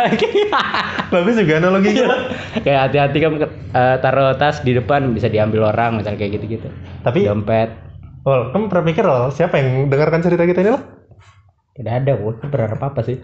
bagus 1.12 1.34
juga 1.40 1.56
analogi 1.56 1.96
Iya. 1.96 2.08
kayak 2.64 2.80
hati-hati 2.88 3.16
kamu 3.18 3.36
eh, 3.72 3.96
taruh 3.98 4.36
tas 4.36 4.60
di 4.60 4.76
depan 4.76 5.08
bisa 5.10 5.26
diambil 5.26 5.72
orang 5.72 5.98
misalnya 5.98 6.20
kayak 6.20 6.36
gitu-gitu. 6.38 6.68
Tapi, 7.00 7.24
Dompet. 7.24 7.72
Wal, 8.28 8.52
kamu 8.52 8.68
pernah 8.68 8.84
pikir, 8.84 9.04
Wal, 9.08 9.32
siapa 9.32 9.56
yang 9.56 9.88
dengarkan 9.88 10.20
cerita 10.20 10.44
kita 10.44 10.60
ini, 10.60 10.70
lah? 10.76 10.82
Tidak 11.72 11.92
ada, 11.96 12.12
gue 12.12 12.32
berharap 12.44 12.80
apa 12.84 13.00
sih? 13.00 13.16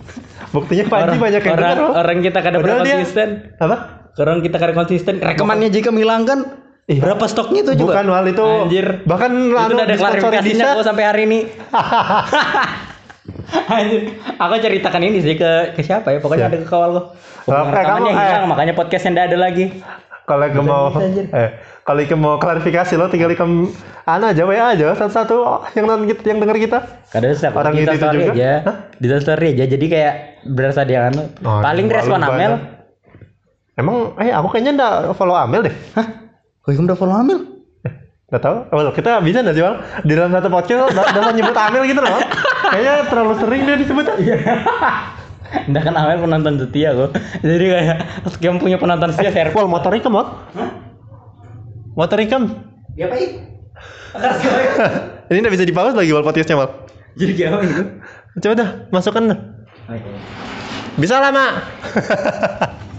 Buktinya 0.56 0.88
Panji 0.88 1.04
orang, 1.04 1.18
banyak 1.20 1.42
yang 1.44 1.56
orang, 1.60 1.68
dengar, 1.76 2.00
orang 2.00 2.18
kita 2.24 2.38
kadang 2.40 2.60
dia- 2.64 2.76
konsisten. 2.80 3.28
Apa? 3.60 3.76
Orang 4.16 4.40
kita 4.40 4.56
kadang 4.56 4.76
konsisten. 4.80 5.20
Rekemannya 5.20 5.68
jika 5.68 5.92
menghilangkan 5.92 6.65
Iya. 6.86 7.02
berapa 7.02 7.24
stoknya 7.26 7.66
itu 7.66 7.72
coba? 7.82 7.98
Bukan, 7.98 8.04
Wal, 8.14 8.26
itu 8.30 8.46
Anjir. 8.46 8.86
bahkan 9.10 9.30
itu 9.34 9.58
anu, 9.58 9.74
udah 9.74 9.84
ada 9.90 9.96
klarifikasinya 9.98 10.66
kok 10.78 10.86
sampai 10.86 11.04
hari 11.04 11.22
ini. 11.26 11.38
Anjir. 13.74 14.02
Aku 14.38 14.54
ceritakan 14.62 15.02
ini 15.02 15.18
sih 15.18 15.34
ke 15.34 15.74
ke 15.74 15.82
siapa 15.82 16.14
ya? 16.14 16.18
Pokoknya 16.22 16.46
Siapa? 16.46 16.54
ada 16.54 16.62
ke 16.62 16.68
kawal 16.70 16.90
kok. 16.94 17.06
Oh, 17.46 17.54
eh, 17.54 17.84
kamu, 17.86 18.06
eh. 18.10 18.14
hilang, 18.14 18.46
makanya 18.50 18.74
podcastnya 18.74 19.10
ndak 19.18 19.26
ada 19.34 19.38
lagi. 19.38 19.64
Kalau 20.26 20.42
Ike 20.42 20.58
mau 20.58 20.90
bisa, 20.90 21.06
anjir. 21.06 21.24
eh 21.30 21.50
kalau 21.82 22.00
Ike 22.02 22.16
mau 22.18 22.34
klarifikasi 22.38 22.92
lo 22.98 23.06
tinggal 23.06 23.30
Ike 23.34 23.46
anu 24.06 24.24
aja 24.26 24.42
WA 24.46 24.74
aja 24.74 24.94
satu-satu 24.94 25.34
oh, 25.38 25.60
yang 25.74 25.90
nonton 25.90 26.06
kita 26.10 26.22
yang 26.26 26.38
denger 26.42 26.58
kita. 26.70 26.78
Kadang 27.10 27.34
setiap 27.34 27.54
Orang 27.58 27.74
kita 27.74 27.94
itu 27.94 28.06
juga? 28.06 28.30
aja, 28.34 28.50
Hah? 28.62 28.76
di 28.98 29.06
story 29.10 29.46
aja. 29.58 29.64
Jadi 29.66 29.86
kayak 29.90 30.14
berasa 30.46 30.86
dia 30.86 31.10
anu. 31.10 31.26
Oh, 31.42 31.62
Paling 31.62 31.86
respon. 31.90 32.22
Amel. 32.22 32.52
Emang 33.74 34.14
eh 34.22 34.30
aku 34.30 34.46
kayaknya 34.54 34.72
ndak 34.78 34.94
follow 35.14 35.38
Amel 35.38 35.70
deh. 35.70 35.74
Hah? 35.94 36.25
Kok 36.66 36.74
kamu 36.74 36.90
udah 36.90 36.98
follow 36.98 37.14
Amel? 37.14 37.38
Gak 38.26 38.42
tau, 38.42 38.66
kita 38.90 39.22
bisa 39.22 39.38
nggak 39.38 39.54
sih 39.54 39.62
Wal? 39.62 39.78
Di 40.02 40.18
dalam 40.18 40.34
satu 40.34 40.50
podcast 40.50 40.90
udah 40.90 41.14
udah 41.14 41.30
nyebut 41.30 41.54
Amel 41.54 41.86
gitu 41.86 42.02
loh. 42.02 42.18
Kayaknya 42.74 42.94
terlalu 43.06 43.34
sering 43.38 43.62
dia 43.62 43.76
disebut. 43.78 44.02
Iya. 44.18 44.36
Nggak 45.70 45.82
kan 45.86 45.94
Amel 45.94 46.18
penonton 46.26 46.58
setia 46.58 46.90
kok. 46.90 47.14
Jadi 47.46 47.64
kayak 47.70 47.98
kamu 48.42 48.58
punya 48.58 48.82
penonton 48.82 49.14
setia 49.14 49.30
share. 49.30 49.54
Wal 49.54 49.70
motor 49.70 49.94
ikam 49.94 50.10
Wal. 50.10 50.26
Motor 51.94 52.18
ikam. 52.18 52.50
Diapain? 52.98 53.46
Ini 55.30 55.38
nggak 55.38 55.54
bisa 55.54 55.62
di 55.62 55.70
pause 55.70 55.94
lagi 55.94 56.10
Wal 56.10 56.26
podcastnya 56.26 56.58
Wal. 56.58 56.70
Jadi 57.14 57.30
gimana 57.30 57.62
itu? 57.62 57.84
Coba 58.42 58.54
dah 58.58 58.68
masukkan 58.90 59.22
dah. 59.22 59.38
Bisa 60.98 61.22
lah 61.22 61.30
mak. 61.30 61.52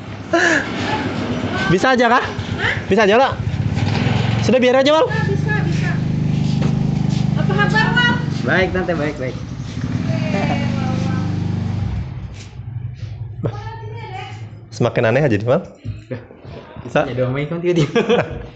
bisa 1.75 1.99
aja 1.99 2.05
kah? 2.07 2.23
Bisa 2.87 3.03
aja 3.03 3.19
lah. 3.19 3.46
Sudah 4.47 4.63
biar 4.63 4.79
aja 4.79 4.95
Wal. 4.95 5.11
bisa 5.11 5.53
bisa 5.67 5.91
apa 7.35 7.51
kabar 7.51 7.87
Wal? 7.91 8.15
Baik, 8.47 8.71
tante 8.71 8.95
baik 8.95 9.15
baik. 9.19 9.35
Semakin 14.71 15.03
aneh 15.11 15.27
aja 15.27 15.35
nih 15.35 15.43
Wal. 15.43 15.67
Bisa. 16.87 17.03
Ya 17.11 17.13
dong, 17.19 17.35
main 17.35 17.51
kan 17.51 17.59
tiba-tiba. 17.59 17.91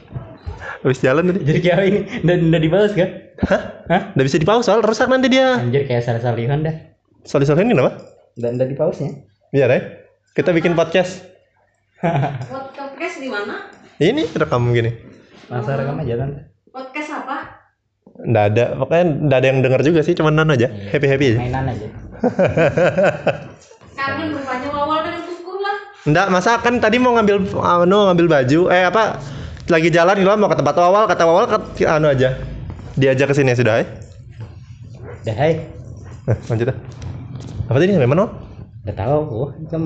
Habis 0.87 1.03
jalan 1.03 1.27
tadi. 1.27 1.43
Jadi 1.43 1.59
kayak 1.59 1.83
ini, 1.83 1.99
udah 2.23 2.35
udah 2.39 2.61
dibalas 2.63 2.91
kan? 2.95 3.09
Hah? 3.51 3.61
Hah? 3.91 4.01
Udah 4.15 4.23
bisa 4.23 4.39
di 4.39 4.47
pause 4.47 4.71
Wal, 4.71 4.87
rusak 4.87 5.11
nanti 5.11 5.27
dia. 5.27 5.59
Anjir 5.59 5.83
kayak 5.91 6.07
salah-salihan 6.07 6.63
dah. 6.63 6.75
Sorry 7.27 7.43
sorry 7.43 7.67
ini 7.67 7.75
kenapa? 7.75 7.99
Udah 8.39 8.49
udah 8.55 8.63
di 8.63 8.75
pause 8.79 9.03
nya. 9.03 9.11
Biar 9.51 9.67
ya. 9.67 9.79
Kita 10.39 10.55
bikin 10.55 10.71
podcast. 10.71 11.27
podcast 11.99 13.19
di 13.19 13.27
mana 13.27 13.67
Ini 13.99 14.31
rekam 14.39 14.71
gini. 14.71 15.10
Langsung 15.51 15.75
rekam 15.75 15.99
aja 15.99 16.13
tante. 16.15 16.41
podcast 16.71 17.11
apa 17.11 17.37
Nggak 18.21 18.45
ada, 18.53 18.65
pokoknya 18.79 19.05
nggak 19.27 19.39
ada 19.39 19.47
yang 19.49 19.59
denger 19.65 19.81
juga 19.81 19.99
sih, 20.05 20.13
cuman 20.13 20.33
nano 20.37 20.53
aja, 20.53 20.69
happy 20.69 21.07
happy 21.09 21.25
aja. 21.35 21.39
Mainan 21.41 21.65
aja. 21.73 21.87
kangen 23.97 24.27
rupanya 24.33 24.69
Wawal 24.71 24.99
dengan 25.05 25.21
kuskur 25.25 25.57
lah 25.57 25.77
Nggak, 26.05 26.27
masa 26.29 26.51
kan 26.61 26.77
tadi 26.77 26.97
mau 27.01 27.17
ngambil 27.17 27.49
anu 27.59 27.97
ngambil 28.11 28.27
baju, 28.29 28.59
eh 28.69 28.85
apa? 28.87 29.17
Lagi 29.69 29.89
jalan 29.93 30.17
gitu 30.17 30.29
mau 30.37 30.49
ke 30.49 30.57
tempat 30.57 30.75
awal, 30.77 31.03
kata 31.05 31.23
awal 31.25 31.45
ke 31.49 31.85
anu 31.85 32.09
aja. 32.09 32.37
Diajak 32.97 33.31
ke 33.31 33.35
sini 33.37 33.55
sudah, 33.57 33.81
eh? 33.81 33.87
Udah 35.23 35.35
hai. 35.37 35.53
Nah, 36.27 36.37
lanjut 36.49 36.65
dah. 36.69 36.77
Apa 37.69 37.77
tadi 37.79 37.93
sampai 37.95 38.09
mana? 38.09 38.25
Udah 38.85 38.95
tahu 38.97 39.17
gua. 39.29 39.47
Kan 39.69 39.81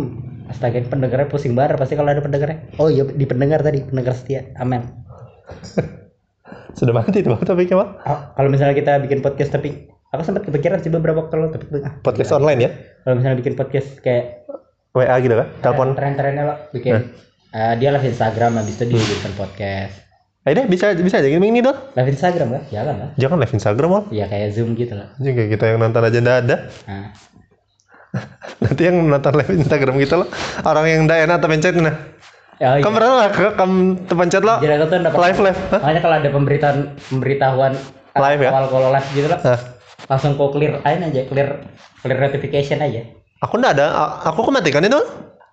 astaga 0.48 0.80
pendengarnya 0.88 1.28
pusing 1.28 1.54
banget 1.54 1.78
pasti 1.78 1.94
kalau 2.00 2.10
ada 2.12 2.24
pendengarnya. 2.24 2.68
Oh 2.80 2.88
iya 2.88 3.06
di 3.06 3.26
pendengar 3.28 3.62
tadi, 3.62 3.84
pendengar 3.84 4.16
setia. 4.16 4.52
Amel. 4.60 5.05
Sudah 6.78 6.94
mati 6.94 7.24
tuh 7.24 7.34
topiknya, 7.50 7.80
Pak. 7.80 7.90
Oh, 8.06 8.20
kalau 8.36 8.50
misalnya 8.52 8.76
kita 8.76 9.00
bikin 9.00 9.24
podcast 9.24 9.56
tapi 9.56 9.88
aku 10.12 10.22
sempat 10.22 10.44
kepikiran 10.44 10.80
sih 10.80 10.92
beberapa 10.92 11.24
waktu 11.24 11.36
lalu 11.36 11.50
tapi 11.56 11.66
ah, 11.84 11.96
Podcast 12.00 12.32
online 12.32 12.60
ya? 12.62 12.70
kalau 13.04 13.16
misalnya 13.20 13.38
bikin 13.40 13.54
podcast 13.56 13.90
kayak 14.00 14.48
WA 14.96 15.16
gitu 15.20 15.36
kan? 15.36 15.48
Telepon. 15.60 15.88
tren-trennya 15.96 16.44
lo 16.44 16.56
bikin 16.72 17.12
eh, 17.52 17.74
dia 17.76 17.90
live 17.92 18.08
Instagram 18.08 18.60
habis 18.60 18.76
itu 18.76 18.86
dia 18.88 19.00
bikin 19.00 19.34
podcast 19.36 20.04
Ayo 20.46 20.62
deh, 20.62 20.66
bisa 20.70 20.94
bisa 20.94 21.18
aja 21.18 21.26
gini 21.26 21.58
dong. 21.58 21.74
live 21.98 22.12
Instagram 22.14 22.48
kan 22.54 22.64
jalan 22.70 22.96
lah 23.02 23.10
Jangan 23.18 23.38
live 23.42 23.54
Instagram, 23.58 23.90
Mal. 23.90 24.04
ya 24.14 24.26
kayak 24.30 24.54
zoom 24.54 24.78
gitu 24.78 24.94
lah 24.94 25.10
Juga 25.18 25.50
kita 25.50 25.64
yang 25.74 25.82
nonton 25.82 26.02
aja 26.06 26.18
nggak 26.22 26.38
ada. 26.46 26.56
nah, 26.86 27.08
Nanti 28.64 28.82
yang 28.86 28.96
nonton 29.10 29.34
live 29.36 29.52
Instagram 29.52 29.96
kita 29.98 30.16
loh, 30.22 30.30
orang 30.62 30.86
yang 30.86 31.00
nggak 31.10 31.20
enak 31.26 31.38
terpencet 31.42 31.74
nah. 31.82 31.96
Oh, 32.58 32.74
iya. 32.74 32.82
Kamu 32.82 32.94
pernah 32.94 33.12
lah, 33.18 33.30
ke- 33.30 33.56
kamu 33.56 33.76
terpencet 34.06 34.42
lo 34.42 34.56
jadi 34.58 34.74
aku 34.76 34.86
tuh 34.86 34.98
dapat 35.02 35.20
live 35.22 35.40
live. 35.42 35.60
Makanya 35.72 36.02
kalau 36.02 36.16
ada 36.16 36.30
pemberitaan 36.30 36.78
pemberitahuan 37.06 37.74
Live 38.16 38.40
ya? 38.40 38.50
awal 38.50 38.66
kalau 38.70 38.90
live 38.90 39.08
gitu 39.12 39.28
lah 39.28 39.40
Hah. 39.42 39.60
langsung 40.08 40.34
kau 40.34 40.48
clear 40.48 40.80
aja 40.82 41.04
aja 41.04 41.22
clear 41.26 41.50
clear 42.00 42.18
notification 42.18 42.80
aja 42.80 43.04
Aku 43.42 43.60
nggak 43.60 43.76
ada, 43.76 43.88
aku 44.24 44.42
kematikan 44.42 44.82
itu. 44.82 44.96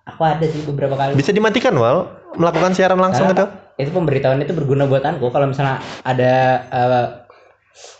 aku 0.03 0.21
ada 0.21 0.43
sih 0.43 0.63
beberapa 0.63 0.95
kali 0.95 1.13
Bisa 1.13 1.29
dimatikan, 1.29 1.71
Wal. 1.73 2.07
Melakukan 2.33 2.71
siaran 2.71 2.97
langsung 2.97 3.27
Karena 3.27 3.45
gitu. 3.45 3.45
itu 3.77 3.89
pemberitahuan 3.91 4.39
itu 4.39 4.53
berguna 4.53 4.83
buat 4.83 5.01
aku 5.01 5.27
kalau 5.27 5.45
misalnya 5.45 5.77
ada 6.01 6.33
eh, 6.63 7.05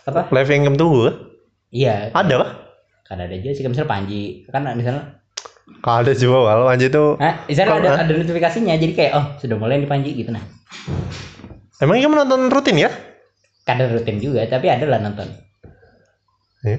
apa 0.04 0.20
Live 0.30 0.48
yang 0.48 0.64
kamu 0.64 0.76
tunggu. 0.76 1.04
iya 1.68 2.08
Ada 2.10 2.34
kah? 2.38 2.50
kan 3.04 3.20
ada 3.20 3.30
aja 3.30 3.50
sih 3.50 3.60
misalnya 3.62 3.84
Panji 3.86 4.22
kan 4.46 4.64
misalnya 4.70 5.20
Kalau 5.64 5.98
ada 6.04 6.12
juga, 6.12 6.38
Wal. 6.44 6.60
Wanji 6.68 6.92
itu. 6.92 7.04
Nah, 7.16 7.40
ada, 7.48 8.04
ada 8.04 8.12
notifikasinya 8.12 8.76
jadi 8.76 8.92
kayak 8.92 9.12
oh 9.16 9.26
sudah 9.40 9.56
mulai 9.56 9.80
nih 9.80 9.88
Panji 9.88 10.12
gitu 10.12 10.28
nah. 10.32 10.44
Emang 11.80 12.00
kamu 12.00 12.24
nonton 12.24 12.52
rutin 12.52 12.76
ya? 12.80 12.92
Kadang 13.64 13.96
rutin 13.96 14.20
juga 14.20 14.44
tapi 14.44 14.68
ada 14.68 14.84
lah 14.84 15.00
nonton. 15.00 15.28
Iya. 16.64 16.78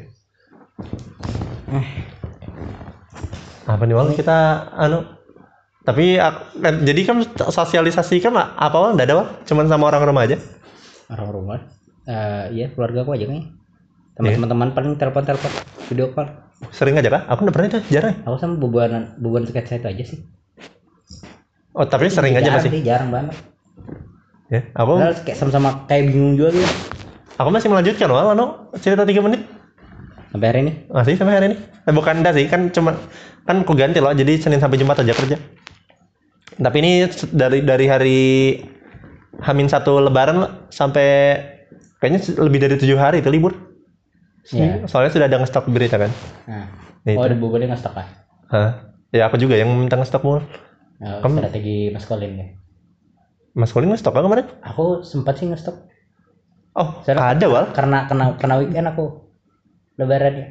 Apa 3.65 3.83
nih, 3.89 3.95
Wal? 3.97 4.13
Kita, 4.13 4.69
anu, 4.77 5.01
tapi 5.81 6.21
kan- 6.61 6.81
jadi 6.85 7.01
kan 7.05 7.17
sosialisasi 7.49 8.21
kan 8.21 8.37
apa 8.37 8.77
Wal? 8.77 8.93
Nggak 8.93 9.07
ada 9.09 9.15
Wal? 9.17 9.27
Cuman 9.49 9.65
sama 9.65 9.89
orang 9.89 10.05
rumah 10.05 10.29
aja? 10.29 10.37
Orang 11.09 11.29
rumah. 11.33 11.59
Eh 12.05 12.45
iya 12.53 12.65
keluarga 12.69 13.01
aku 13.01 13.17
aja 13.17 13.25
kayaknya. 13.25 13.49
Sama 14.15 14.31
Iya. 14.31 14.35
teman-teman 14.39 14.71
paling 14.71 14.93
telepon-telepon 14.95 15.51
video 15.91 16.07
call. 16.15 16.27
Sering 16.71 16.95
aja 16.95 17.11
kah? 17.11 17.21
Aku 17.27 17.43
nggak 17.43 17.55
pernah 17.55 17.67
itu, 17.67 17.79
jarang. 17.91 18.15
Aku 18.23 18.35
sama 18.39 18.55
bubuan 18.55 19.11
bubuan 19.19 19.43
sketsa 19.43 19.75
itu 19.75 19.87
aja 19.91 20.03
sih. 20.07 20.19
Oh, 21.75 21.83
tapi 21.83 22.07
sering 22.07 22.31
aja 22.31 22.47
jarang 22.47 22.63
masih. 22.63 22.71
Sih, 22.71 22.81
jarang 22.87 23.09
banget. 23.11 23.35
Ya, 24.47 24.61
aku 24.71 24.95
Padahal 24.95 25.15
kayak 25.25 25.37
sama-sama 25.41 25.69
kayak 25.89 26.13
bingung 26.13 26.37
juga 26.39 26.53
gitu. 26.55 26.69
aku 27.35 27.49
masih 27.51 27.67
melanjutkan 27.67 28.07
Wal, 28.07 28.31
anu, 28.31 28.45
cerita 28.79 29.03
3 29.03 29.19
menit. 29.19 29.41
Sampai 30.31 30.47
hari 30.47 30.59
ini. 30.63 30.71
Masih 30.87 31.13
sampai 31.19 31.33
hari 31.35 31.45
ini? 31.51 31.57
Eh, 31.59 31.91
bukan 31.91 32.23
dah 32.23 32.31
sih, 32.31 32.47
kan 32.47 32.71
cuma 32.71 32.95
kan 33.43 33.67
aku 33.67 33.75
ganti 33.75 33.99
loh, 33.99 34.15
jadi 34.15 34.39
Senin 34.39 34.63
sampai 34.63 34.79
Jumat 34.79 34.95
aja 35.01 35.11
kerja. 35.11 35.35
Tapi 36.55 36.77
ini 36.79 36.91
dari 37.35 37.59
dari 37.67 37.85
hari 37.91 38.19
Hamin 39.43 39.67
satu 39.67 39.99
Lebaran 39.99 40.39
loh, 40.39 40.51
sampai 40.71 41.35
kayaknya 41.99 42.23
lebih 42.39 42.59
dari 42.63 42.75
tujuh 42.79 42.95
hari 42.95 43.19
itu 43.19 43.27
libur. 43.27 43.51
Iya. 44.47 44.85
Soalnya 44.85 45.11
sudah 45.11 45.25
ada 45.25 45.37
ngestok 45.39 45.65
berita 45.67 45.97
kan. 45.97 46.11
Nah. 46.45 46.65
Itu. 47.01 47.17
Oh, 47.17 47.23
ada 47.23 47.33
bubuannya 47.33 47.69
nggak 47.69 47.81
stok 47.81 47.95
ah. 47.97 48.07
Hah? 48.47 48.69
Ya 49.09 49.25
aku 49.25 49.37
juga 49.37 49.55
yang 49.55 49.69
minta 49.71 49.95
ngestok 49.95 50.21
mulu. 50.21 50.41
Oh, 50.97 51.19
Kamu- 51.21 51.41
strategi 51.41 51.89
Mas 51.89 52.05
Colin 52.05 52.33
ya. 52.35 52.47
Mas 53.51 53.71
Kolin 53.71 53.87
nge-stok 53.87 54.11
gak 54.11 54.25
kemarin? 54.25 54.45
Aku 54.61 54.99
sempat 55.01 55.39
sih 55.39 55.47
ngestok. 55.47 55.87
Oh, 56.73 56.99
Soalnya- 57.01 57.31
ada 57.31 57.45
wal. 57.47 57.65
Karena 57.71 58.03
kena 58.03 58.35
kena 58.35 58.59
weekend 58.59 58.83
aku 58.85 59.31
lebaran 59.95 60.35
ya. 60.35 60.47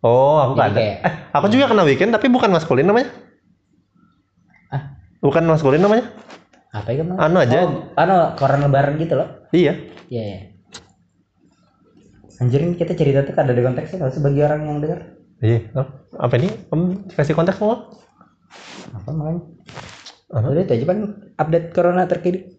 Oh, 0.00 0.36
aku 0.38 0.52
Jadi 0.54 0.66
ada. 0.66 0.76
kayak- 0.76 1.00
Eh, 1.00 1.12
aku 1.32 1.46
juga 1.48 1.64
kena 1.66 1.82
weekend 1.82 2.12
tapi 2.12 2.28
bukan 2.28 2.50
Mas 2.50 2.64
Kolin 2.64 2.84
namanya. 2.84 3.08
Ah, 4.68 4.82
Bukan 5.18 5.42
Mas 5.44 5.62
Kolin 5.62 5.80
namanya. 5.80 6.12
apa 6.68 6.88
itu? 6.88 7.04
Mas? 7.04 7.16
Anu 7.16 7.36
aja. 7.38 7.56
Oh, 7.62 7.70
anu 7.94 8.16
koran 8.34 8.60
lebaran 8.60 8.96
gitu 8.96 9.12
loh. 9.14 9.28
Iya. 9.50 9.72
Iya, 10.08 10.22
iya. 10.22 10.38
Anjir 12.42 12.58
ini 12.58 12.74
kita 12.74 12.98
cerita 12.98 13.22
tuh 13.22 13.38
ada 13.38 13.54
di 13.54 13.62
konteksnya 13.62 14.02
kalau 14.02 14.10
sebagai 14.10 14.42
orang 14.42 14.66
yang 14.66 14.78
dengar. 14.82 15.14
Iya. 15.38 15.70
Oh, 15.78 15.86
apa 16.18 16.34
ini? 16.42 16.50
Om 16.74 17.06
versi 17.14 17.38
konteks 17.38 17.62
mau? 17.62 17.86
Apa 18.98 19.10
makanya? 19.14 19.42
Apa? 20.34 20.46
Udah 20.50 20.62
itu 20.66 20.72
aja 20.74 20.84
paling 20.90 21.06
update 21.38 21.66
corona 21.70 22.02
terkini. 22.10 22.58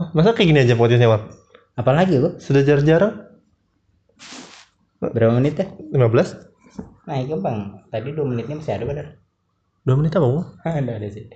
Oh, 0.00 0.08
Masa 0.16 0.32
kayak 0.32 0.48
gini 0.48 0.60
aja 0.64 0.80
podcastnya, 0.80 1.12
Wal? 1.12 1.28
Apalagi 1.76 2.16
lu? 2.16 2.40
Sudah 2.40 2.64
jarang-jarang? 2.64 3.28
Berapa 5.04 5.36
menit 5.36 5.60
ya? 5.60 5.68
15? 5.92 7.04
Nah, 7.04 7.20
gampang. 7.28 7.84
Tadi 7.92 8.08
2 8.16 8.24
menitnya 8.24 8.56
masih 8.64 8.72
ada 8.80 8.84
benar. 8.88 9.06
2 9.84 9.98
menit 10.00 10.16
apa, 10.16 10.24
Wal? 10.24 10.46
Ada 10.64 10.92
ada 10.96 11.08
sih. 11.12 11.28